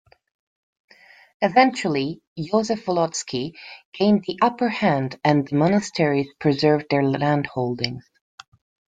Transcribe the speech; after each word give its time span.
Eventually, 1.43 2.23
Joseph 2.35 2.83
Volotsky 2.85 3.53
gained 3.93 4.23
the 4.25 4.39
upper 4.41 4.67
hand 4.69 5.19
and 5.23 5.47
the 5.47 5.55
monasteries 5.55 6.25
preserved 6.39 6.87
their 6.89 7.03
landholdings. 7.03 8.07